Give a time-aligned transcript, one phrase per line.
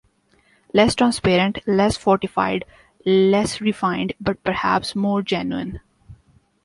[0.73, 2.65] Less transparent, less fortified,
[3.05, 5.79] less refined: but perhaps more genuine.